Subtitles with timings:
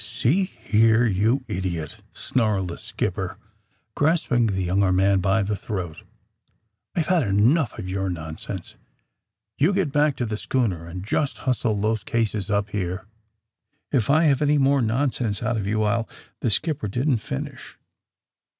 [0.01, 3.37] ^^See here, you idiot!" snarled the skipper,
[3.93, 5.97] grasping the younger man by the throat,
[6.97, 8.73] ^^I've had enough of your nonsense.
[9.59, 13.05] You get back to the schooner and just hustle those cases up here.
[13.91, 16.09] If I have any more nonsense out of you I'll"
[16.41, 17.77] The skipper didn't finish.